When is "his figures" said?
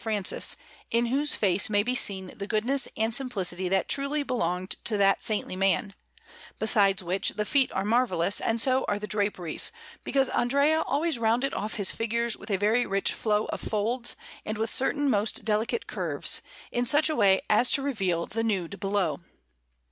11.75-12.35